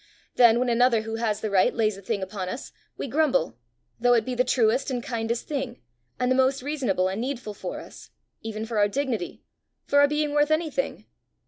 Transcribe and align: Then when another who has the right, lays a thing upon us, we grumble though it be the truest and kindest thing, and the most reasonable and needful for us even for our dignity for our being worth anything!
Then 0.33 0.57
when 0.57 0.67
another 0.69 1.01
who 1.03 1.17
has 1.17 1.41
the 1.41 1.51
right, 1.51 1.71
lays 1.75 1.95
a 1.95 2.01
thing 2.01 2.23
upon 2.23 2.49
us, 2.49 2.71
we 2.97 3.05
grumble 3.07 3.59
though 3.99 4.15
it 4.15 4.25
be 4.25 4.33
the 4.33 4.43
truest 4.43 4.89
and 4.89 5.03
kindest 5.03 5.47
thing, 5.47 5.79
and 6.19 6.31
the 6.31 6.35
most 6.35 6.63
reasonable 6.63 7.07
and 7.07 7.21
needful 7.21 7.53
for 7.53 7.79
us 7.79 8.09
even 8.41 8.65
for 8.65 8.79
our 8.79 8.87
dignity 8.87 9.43
for 9.85 9.99
our 9.99 10.07
being 10.07 10.31
worth 10.33 10.49
anything! 10.49 11.05